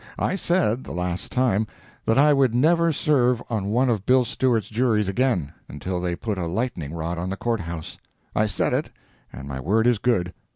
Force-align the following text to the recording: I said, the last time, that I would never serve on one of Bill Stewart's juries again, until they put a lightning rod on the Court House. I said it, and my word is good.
I 0.17 0.33
said, 0.33 0.83
the 0.83 0.93
last 0.93 1.31
time, 1.31 1.67
that 2.05 2.17
I 2.17 2.33
would 2.33 2.55
never 2.55 2.91
serve 2.91 3.39
on 3.51 3.67
one 3.67 3.87
of 3.87 4.03
Bill 4.07 4.25
Stewart's 4.25 4.67
juries 4.67 5.07
again, 5.07 5.53
until 5.69 6.01
they 6.01 6.15
put 6.15 6.39
a 6.39 6.47
lightning 6.47 6.91
rod 6.95 7.19
on 7.19 7.29
the 7.29 7.37
Court 7.37 7.59
House. 7.59 7.99
I 8.35 8.47
said 8.47 8.73
it, 8.73 8.89
and 9.31 9.47
my 9.47 9.59
word 9.59 9.85
is 9.85 9.99
good. 9.99 10.33